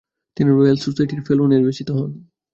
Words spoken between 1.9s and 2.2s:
হন।